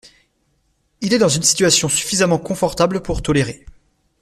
Il 1.01 1.13
est 1.13 1.19
dans 1.19 1.29
une 1.29 1.43
situation 1.43 1.87
suffisamment 1.87 2.39
confortable 2.39 3.03
pour 3.03 3.21
tolérer. 3.21 3.67